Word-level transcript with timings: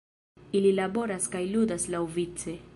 Ili 0.59 0.71
laboras 0.79 1.29
kaj 1.37 1.43
ludas 1.53 1.89
laŭvice. 1.97 2.61